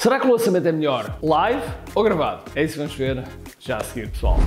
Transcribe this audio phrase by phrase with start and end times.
[0.00, 1.62] Será que o lançamento é melhor live
[1.94, 2.50] ou gravado?
[2.54, 3.22] É isso que vamos ver
[3.58, 4.38] já a seguir, pessoal.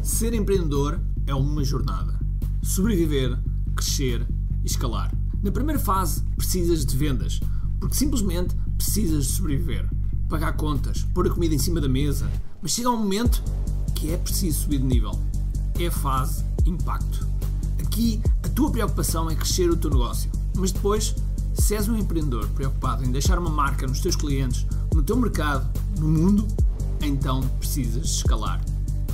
[0.00, 2.16] Ser empreendedor é uma jornada.
[2.62, 3.36] Sobreviver,
[3.74, 4.24] crescer
[4.62, 5.12] e escalar.
[5.42, 7.40] Na primeira fase, precisas de vendas,
[7.80, 9.90] porque simplesmente precisas de sobreviver.
[10.28, 12.30] Pagar contas, pôr a comida em cima da mesa,
[12.62, 13.42] mas chega um momento
[13.92, 15.20] que é preciso subir de nível.
[15.80, 17.26] É a fase impacto.
[17.84, 21.12] Aqui, a tua preocupação é crescer o teu negócio, mas depois
[21.58, 24.66] se és um empreendedor preocupado em deixar uma marca nos teus clientes,
[24.96, 25.68] no teu mercado,
[25.98, 26.48] no mundo,
[27.02, 28.58] então precisas escalar.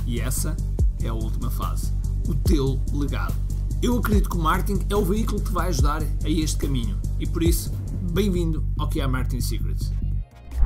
[0.07, 0.55] E essa
[1.03, 1.91] é a última fase.
[2.25, 3.35] O teu legado.
[3.81, 6.97] Eu acredito que o marketing é o veículo que te vai ajudar a este caminho.
[7.19, 7.73] E por isso,
[8.13, 9.91] bem-vindo ao que é Marketing Secrets.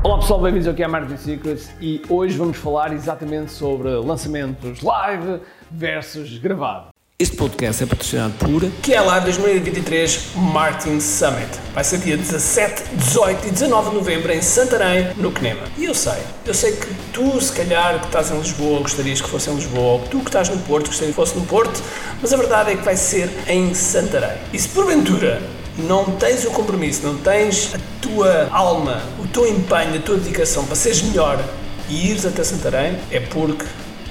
[0.03, 4.83] Olá pessoal, bem-vindos ao que é Marketing Secrets e hoje vamos falar exatamente sobre lançamentos
[4.83, 6.96] live versus gravado.
[7.19, 11.49] Este podcast é patrocinado por QLA 2023 Martin Summit.
[11.73, 15.63] Vai ser dia 17, 18 e 19 de novembro em Santarém, no CNEMA.
[15.79, 19.27] E eu sei, eu sei que tu, se calhar, que estás em Lisboa, gostarias que
[19.27, 21.81] fosse em Lisboa, ou que tu que estás no Porto, gostarias que fosse no Porto,
[22.21, 24.37] mas a verdade é que vai ser em Santarém.
[24.53, 25.41] E se porventura
[25.75, 30.63] não tens o compromisso, não tens a tua alma, o teu empenho, a tua dedicação
[30.67, 31.43] para seres melhor
[31.89, 33.65] e ires até Santarém, é porque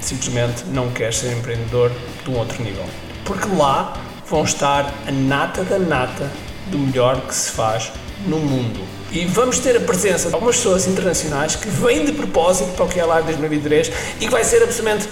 [0.06, 1.90] simplesmente não queres ser empreendedor
[2.24, 2.84] de um outro nível.
[3.24, 3.96] Porque lá
[4.28, 6.30] vão estar a nata da nata
[6.66, 7.92] do melhor que se faz
[8.26, 8.80] no mundo.
[9.10, 12.88] E vamos ter a presença de algumas pessoas internacionais que vêm de propósito para o
[12.88, 15.08] que é Live 2023 e que vai ser absolutamente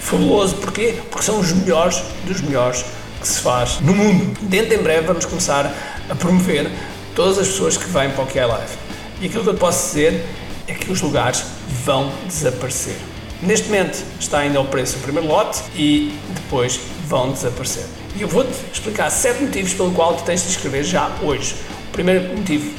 [0.00, 0.56] fabuloso.
[0.56, 0.96] Porquê?
[1.10, 2.84] Porque são os melhores dos melhores
[3.20, 4.38] que se faz no mundo.
[4.42, 5.72] Dentro em breve vamos começar
[6.08, 6.70] a promover
[7.14, 8.72] todas as pessoas que vêm para o que é Live.
[9.20, 10.24] E aquilo que eu posso dizer
[10.66, 11.42] é que os lugares
[11.84, 13.07] vão desaparecer.
[13.40, 17.84] Neste momento está ainda ao preço o primeiro lote e depois vão desaparecer.
[18.16, 21.54] E eu vou-te explicar sete motivos pelo qual tu tens de inscrever já hoje.
[21.88, 22.74] O primeiro motivo,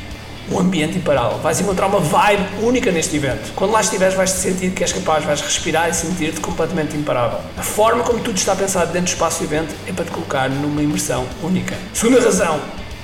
[0.52, 1.38] o ambiente imparável.
[1.38, 3.54] Vais encontrar uma vibe única neste evento.
[3.56, 7.40] Quando lá estiveres, vais te sentir que és capaz, vais respirar e sentir-te completamente imparável.
[7.58, 10.50] A forma como tudo está pensado dentro do espaço do evento é para te colocar
[10.50, 11.74] numa imersão única.
[11.94, 12.60] Segunda razão,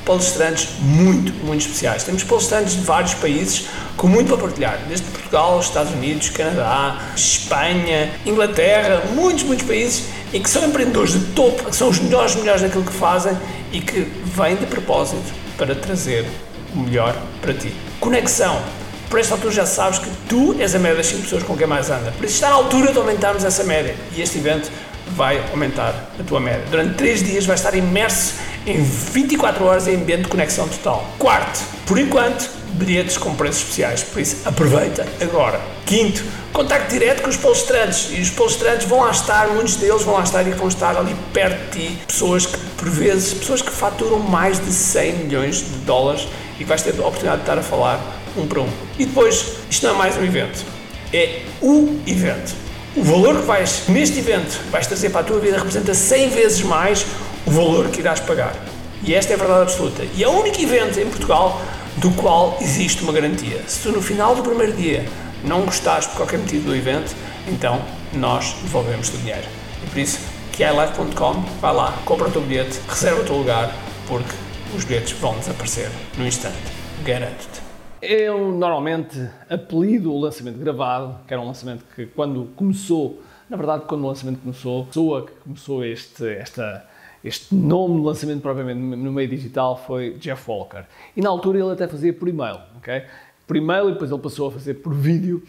[0.05, 2.03] palestrantes muito, muito especiais.
[2.03, 3.67] Temos palestrantes de vários países
[3.97, 10.39] com muito para partilhar, desde Portugal, Estados Unidos, Canadá, Espanha, Inglaterra, muitos, muitos países e
[10.39, 13.37] que são empreendedores de topo, que são os melhores, melhores naquilo que fazem
[13.71, 16.25] e que vêm de propósito para trazer
[16.73, 17.73] o melhor para ti.
[17.99, 18.61] Conexão.
[19.09, 21.67] Por esta altura já sabes que tu és a média das 5 pessoas com quem
[21.67, 22.11] mais anda.
[22.17, 23.95] Por isso está na altura de aumentarmos essa média.
[24.15, 24.69] E este evento
[25.07, 26.63] vai aumentar a tua média.
[26.69, 28.35] Durante 3 dias vais estar imerso
[28.65, 31.05] em 24 horas em ambiente de conexão total.
[31.17, 35.61] Quarto, por enquanto, bilhetes com preços especiais, por isso aproveita agora.
[35.85, 40.15] Quinto, contacto direto com os palestrantes e os palestrantes vão lá estar, muitos deles vão
[40.15, 43.71] lá estar e vão estar ali perto de ti, pessoas que, por vezes, pessoas que
[43.71, 46.27] faturam mais de 100 milhões de dólares
[46.59, 47.99] e vais ter a oportunidade de estar a falar
[48.35, 48.69] um para um.
[48.99, 50.65] E depois, isto não é mais um evento,
[51.13, 52.64] é o evento.
[52.95, 56.61] O valor que vais, neste evento, vais trazer para a tua vida representa 100 vezes
[56.61, 57.05] mais
[57.45, 58.55] o valor que irás pagar.
[59.03, 60.03] E esta é a verdade absoluta.
[60.15, 61.61] E é o único evento em Portugal
[61.97, 63.61] do qual existe uma garantia.
[63.67, 65.05] Se tu no final do primeiro dia
[65.43, 67.13] não gostaste por qualquer motivo do evento,
[67.49, 67.81] então
[68.13, 69.43] nós devolvemos o dinheiro.
[69.83, 70.19] E por isso,
[70.55, 73.75] QILive.com, vai lá, compra o teu bilhete, reserva o teu lugar,
[74.07, 74.33] porque
[74.73, 76.55] os bilhetes vão desaparecer no instante.
[77.03, 77.64] Garanto-te.
[78.01, 79.17] Eu normalmente
[79.49, 84.07] apelido o lançamento gravado, que era um lançamento que quando começou, na verdade quando o
[84.07, 86.85] lançamento começou, a pessoa que começou este, esta,
[87.23, 90.83] este nome de lançamento propriamente no meio digital foi Jeff Walker.
[91.15, 93.03] E na altura ele até fazia por e-mail, ok?
[93.47, 95.41] Por e-mail e depois ele passou a fazer por vídeo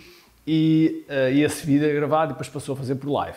[0.47, 3.37] e, uh, e esse vídeo é gravado e depois passou a fazer por live.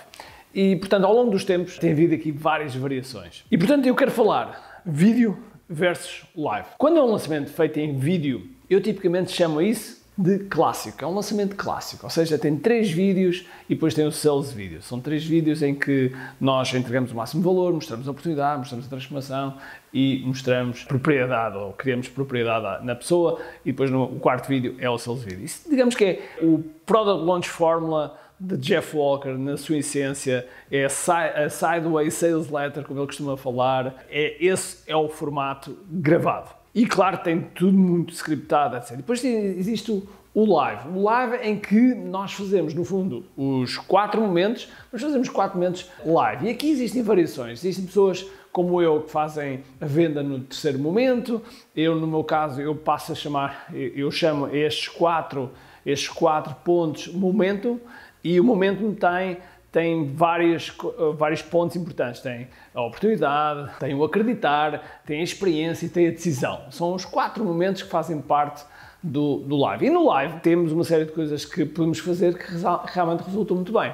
[0.53, 3.43] E portanto ao longo dos tempos tem havido aqui várias variações.
[3.49, 5.37] E portanto eu quero falar vídeo
[5.67, 6.67] versus live.
[6.77, 11.15] Quando é um lançamento feito em vídeo eu tipicamente chamo isso de clássico, é um
[11.15, 14.81] lançamento clássico, ou seja, tem três vídeos e depois tem o sales vídeo.
[14.81, 18.89] São três vídeos em que nós entregamos o máximo valor, mostramos a oportunidade, mostramos a
[18.89, 19.55] transformação
[19.93, 24.97] e mostramos propriedade ou criamos propriedade na pessoa e depois no quarto vídeo é o
[24.97, 25.45] sales vídeo.
[25.45, 30.85] Isso digamos que é o Product Launch Formula de Jeff Walker, na sua essência, é
[30.85, 36.58] a Sideways Sales Letter, como ele costuma falar, é, esse é o formato gravado.
[36.73, 38.97] E claro, tem tudo muito scriptado, etc.
[38.97, 40.89] Depois existe o, o live.
[40.89, 45.89] O live em que nós fazemos, no fundo, os quatro momentos, mas fazemos quatro momentos
[46.05, 46.47] live.
[46.47, 47.59] E aqui existem variações.
[47.59, 51.41] Existem pessoas como eu que fazem a venda no terceiro momento.
[51.75, 55.51] Eu, no meu caso, eu passo a chamar, eu chamo estes quatro,
[55.85, 57.79] estes quatro pontos momento
[58.23, 59.37] e o momento tem
[59.71, 60.71] tem várias,
[61.15, 62.21] vários pontos importantes.
[62.21, 66.61] Tem a oportunidade, tem o acreditar, tem a experiência e tem a decisão.
[66.71, 68.63] São os quatro momentos que fazem parte
[69.01, 69.85] do, do live.
[69.85, 72.45] E no live temos uma série de coisas que podemos fazer que
[72.93, 73.93] realmente resultam muito bem.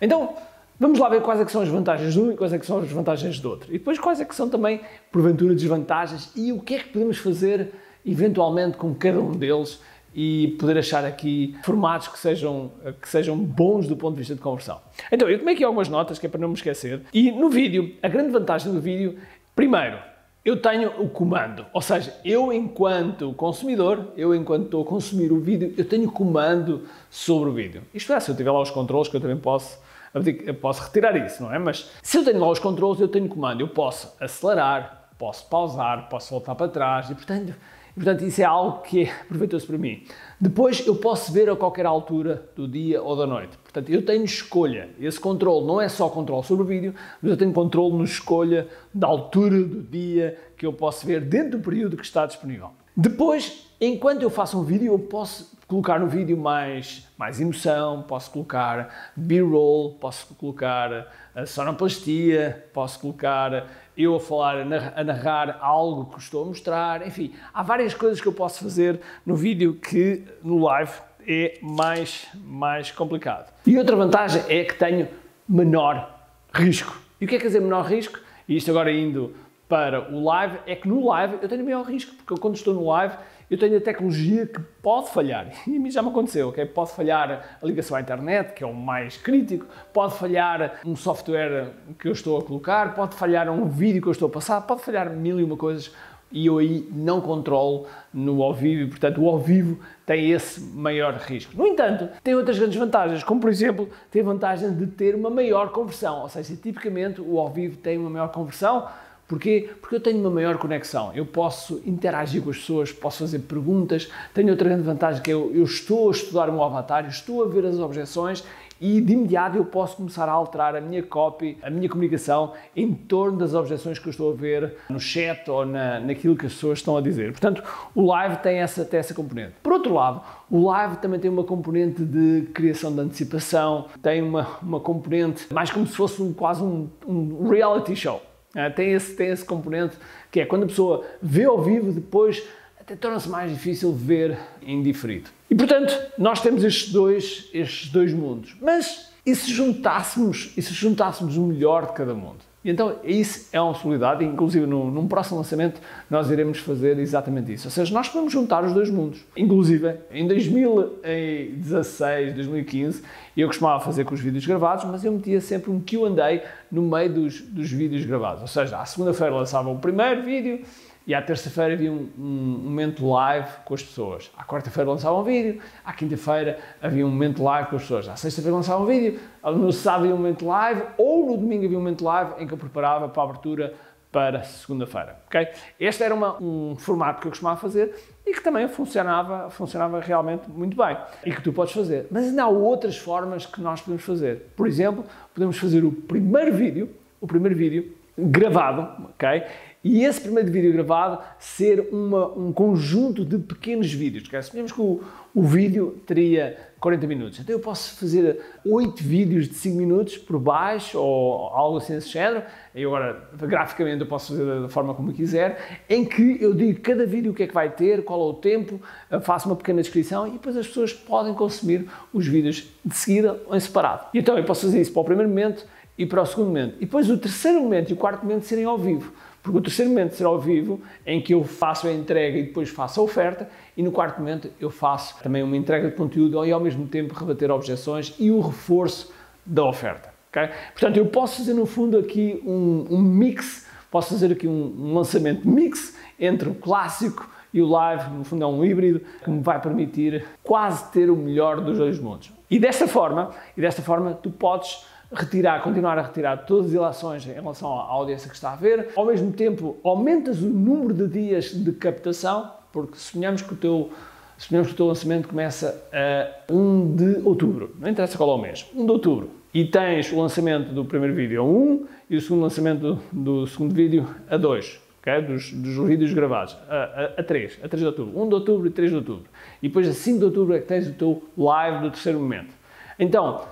[0.00, 0.34] Então,
[0.78, 2.90] vamos lá ver quais é são as vantagens de um e quais é são as
[2.90, 3.68] vantagens do outro.
[3.70, 4.80] E depois quais é são também,
[5.10, 7.72] porventura, desvantagens e o que é que podemos fazer
[8.04, 9.80] eventualmente com cada um deles
[10.16, 12.72] e poder achar aqui formatos que sejam,
[13.02, 14.80] que sejam bons do ponto de vista de conversão.
[15.12, 17.02] Então, eu tomei aqui algumas notas que é para não me esquecer.
[17.12, 19.18] E no vídeo, a grande vantagem do vídeo,
[19.54, 19.98] primeiro,
[20.42, 25.40] eu tenho o comando, ou seja, eu enquanto consumidor, eu enquanto estou a consumir o
[25.40, 27.82] vídeo, eu tenho comando sobre o vídeo.
[27.92, 29.78] Isto é, se eu tiver lá os controles, que eu também posso,
[30.14, 31.58] eu posso retirar isso, não é?
[31.58, 36.08] Mas se eu tenho lá os controles, eu tenho comando, eu posso acelerar, posso pausar,
[36.08, 37.52] posso voltar para trás e, portanto,
[37.96, 40.04] portanto, isso é algo que é proveitoso para mim.
[40.40, 43.56] Depois, eu posso ver a qualquer altura do dia ou da noite.
[43.56, 44.90] Portanto, eu tenho escolha.
[45.00, 48.68] Esse controle não é só controle sobre o vídeo, mas eu tenho controle na escolha
[48.94, 52.70] da altura do dia que eu posso ver dentro do período que está disponível.
[52.96, 58.30] Depois, enquanto eu faço um vídeo, eu posso colocar no vídeo mais, mais emoção, posso
[58.30, 63.66] colocar B-roll, posso colocar a sonoplastia, posso colocar
[63.98, 64.56] eu a falar,
[64.96, 68.98] a narrar algo que estou a mostrar, enfim, há várias coisas que eu posso fazer
[69.26, 70.92] no vídeo que no live
[71.28, 73.52] é mais, mais complicado.
[73.66, 75.06] E outra vantagem é que tenho
[75.46, 76.18] menor
[76.50, 76.98] risco.
[77.20, 78.18] E o que é que quer dizer menor risco?
[78.48, 79.34] E isto agora indo
[79.68, 82.86] para o live, é que no live eu tenho maior risco, porque quando estou no
[82.86, 83.16] live
[83.50, 85.46] eu tenho a tecnologia que pode falhar.
[85.66, 86.64] E a mim já me aconteceu, ok?
[86.66, 91.70] Pode falhar a ligação à internet, que é o mais crítico, pode falhar um software
[91.98, 94.82] que eu estou a colocar, pode falhar um vídeo que eu estou a passar, pode
[94.82, 95.92] falhar mil e uma coisas
[96.30, 100.60] e eu aí não controlo no ao vivo e, portanto, o ao vivo tem esse
[100.60, 101.56] maior risco.
[101.56, 105.30] No entanto, tem outras grandes vantagens, como por exemplo, tem a vantagem de ter uma
[105.30, 108.88] maior conversão, ou seja, tipicamente o ao vivo tem uma maior conversão,
[109.28, 109.70] Porquê?
[109.80, 114.08] Porque eu tenho uma maior conexão, eu posso interagir com as pessoas, posso fazer perguntas.
[114.32, 117.42] Tenho outra grande vantagem que é eu, eu estou a estudar o meu avatar, estou
[117.42, 118.44] a ver as objeções
[118.80, 122.92] e de imediato eu posso começar a alterar a minha copy, a minha comunicação em
[122.92, 126.52] torno das objeções que eu estou a ver no chat ou na, naquilo que as
[126.52, 127.32] pessoas estão a dizer.
[127.32, 127.62] Portanto,
[127.94, 129.54] o live tem essa, tem essa componente.
[129.62, 130.20] Por outro lado,
[130.50, 135.70] o live também tem uma componente de criação de antecipação, tem uma, uma componente mais
[135.70, 138.20] como se fosse um, quase um, um reality show.
[138.56, 139.98] É, tem, esse, tem esse componente
[140.30, 142.42] que é quando a pessoa vê ao vivo, depois
[142.80, 145.28] até torna-se mais difícil ver em diferido.
[145.50, 148.56] E portanto, nós temos estes dois, estes dois mundos.
[148.62, 152.38] Mas e se juntássemos, e se juntássemos o melhor de cada mundo?
[152.64, 155.78] E então, isso é uma possibilidade, inclusive no, num próximo lançamento
[156.10, 157.68] nós iremos fazer exatamente isso.
[157.68, 159.24] Ou seja, nós podemos juntar os dois mundos.
[159.36, 163.04] Inclusive, em 2016, 2015,
[163.36, 167.12] eu costumava fazer com os vídeos gravados, mas eu metia sempre um Q&A no meio
[167.12, 168.42] dos, dos vídeos gravados.
[168.42, 170.62] Ou seja, à segunda-feira lançava o primeiro vídeo,
[171.06, 172.22] e à terça-feira havia um, um,
[172.64, 174.30] momento live com as pessoas.
[174.36, 178.08] À quarta-feira lançava um vídeo, à quinta-feira havia um momento live com as pessoas.
[178.08, 181.78] À sexta-feira lançava um vídeo, no sábado havia um momento live, ou no domingo havia
[181.78, 183.74] um momento live em que eu preparava para a abertura
[184.10, 185.16] para segunda-feira.
[185.26, 185.48] Okay?
[185.78, 187.94] Este era uma, um formato que eu costumava fazer
[188.26, 192.08] e que também funcionava, funcionava realmente muito bem e que tu podes fazer.
[192.10, 194.50] Mas ainda há outras formas que nós podemos fazer.
[194.56, 195.04] Por exemplo,
[195.34, 199.42] podemos fazer o primeiro vídeo, o primeiro vídeo gravado, ok?
[199.84, 204.26] E esse primeiro vídeo gravado ser uma, um conjunto de pequenos vídeos.
[204.26, 204.42] Okay?
[204.42, 205.00] Suponhamos que o,
[205.32, 207.38] o vídeo teria 40 minutos.
[207.38, 212.08] Então eu posso fazer 8 vídeos de 5 minutos por baixo ou algo assim desse
[212.08, 212.42] género.
[212.74, 217.06] E agora, graficamente, eu posso fazer da forma como quiser, em que eu digo cada
[217.06, 218.80] vídeo o que é que vai ter, qual é o tempo,
[219.22, 223.54] faço uma pequena descrição e depois as pessoas podem consumir os vídeos de seguida ou
[223.54, 224.06] em separado.
[224.12, 225.64] E então eu posso fazer isso para o primeiro momento
[225.98, 226.76] e para o segundo momento.
[226.76, 229.12] E depois o terceiro momento e o quarto momento serem ao vivo.
[229.42, 232.68] Porque o terceiro momento será ao vivo, em que eu faço a entrega e depois
[232.68, 236.50] faço a oferta, e no quarto momento eu faço também uma entrega de conteúdo e
[236.50, 239.12] ao mesmo tempo rebater objeções e o reforço
[239.44, 240.12] da oferta.
[240.30, 240.48] Okay?
[240.72, 244.94] Portanto, eu posso fazer no fundo aqui um, um mix, posso fazer aqui um, um
[244.94, 249.40] lançamento mix entre o clássico e o live, no fundo é um híbrido que me
[249.40, 252.32] vai permitir quase ter o melhor dos dois mundos.
[252.50, 257.26] E desta forma, e desta forma tu podes retirar, continuar a retirar todas as ilações
[257.26, 258.88] em relação à audiência que está a ver.
[258.96, 263.90] Ao mesmo tempo, aumentas o número de dias de captação, porque suponhamos que o teu,
[264.36, 268.38] suponhamos que o teu lançamento começa a 1 de outubro, não interessa qual é o
[268.38, 272.20] mês, 1 de outubro, e tens o lançamento do primeiro vídeo a 1 e o
[272.20, 274.80] segundo lançamento do, do segundo vídeo a 2.
[275.00, 275.22] Okay?
[275.22, 278.66] Dos, dos, vídeos gravados, a, a, a 3, a 3 de outubro, 1 de outubro
[278.66, 279.24] e 3 de outubro.
[279.62, 282.52] E depois a 5 de outubro é que tens o teu live do terceiro momento.
[282.98, 283.44] Então,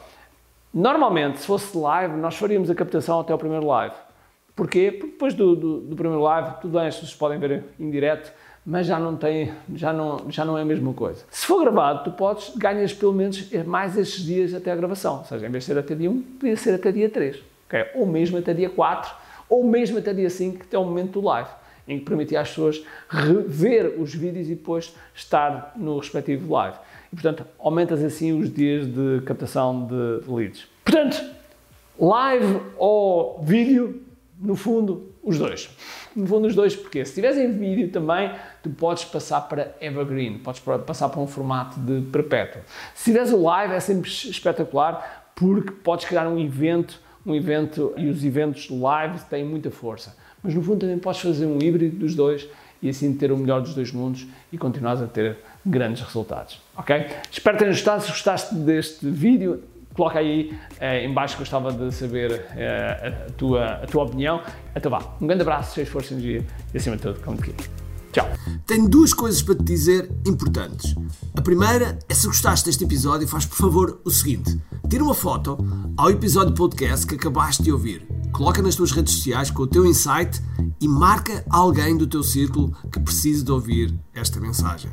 [0.75, 3.95] Normalmente, se fosse live, nós faríamos a captação até o primeiro live.
[4.57, 4.91] Porquê?
[4.91, 8.33] Porque depois do, do, do primeiro live, tudo bem, pessoas podem ver em direto,
[8.67, 11.25] mas já não tem, já não, já não é a mesma coisa.
[11.31, 15.19] Se for gravado, tu podes, ganhas pelo menos mais estes dias até a gravação.
[15.19, 17.41] Ou seja, em vez de ser até dia 1, podia ser até dia 3.
[17.69, 17.87] Okay?
[17.95, 19.15] Ou mesmo até dia 4,
[19.49, 21.51] ou mesmo até dia 5, que é o momento do live,
[21.87, 26.79] em que permitia às pessoas rever os vídeos e depois estar no respectivo live.
[27.15, 30.67] Portanto, aumentas assim os dias de captação de leads.
[30.85, 31.23] Portanto,
[31.99, 34.03] live ou vídeo,
[34.41, 35.71] no fundo, os dois.
[36.15, 38.31] No fundo, os dois, porque se tiveres em vídeo também,
[38.63, 42.63] tu podes passar para evergreen, podes passar para um formato de perpétuo.
[42.95, 48.09] Se tiveres o live, é sempre espetacular, porque podes criar um evento, um evento, e
[48.09, 50.17] os eventos live têm muita força.
[50.43, 52.47] Mas no fundo também podes fazer um híbrido dos dois
[52.83, 56.61] e assim ter o melhor dos dois mundos e continuares a ter grandes resultados.
[56.77, 57.07] Ok?
[57.31, 58.03] Espero ter gostado.
[58.03, 59.63] Se gostaste deste vídeo,
[59.95, 64.43] coloca aí eh, em baixo, gostava de saber eh, a, tua, a tua opinião.
[64.75, 67.39] Então vá, um grande abraço, cheio de força e energia e acima de tudo, como
[67.39, 67.55] te
[68.15, 68.29] Tchau.
[68.65, 70.95] Tenho duas coisas para te dizer importantes.
[71.37, 74.57] A primeira é se gostaste deste episódio, faz por favor o seguinte:
[74.89, 75.59] tira uma foto
[75.97, 79.85] ao episódio podcast que acabaste de ouvir, coloca nas tuas redes sociais com o teu
[79.85, 80.41] insight
[80.81, 84.93] e marca alguém do teu círculo que precise de ouvir esta mensagem.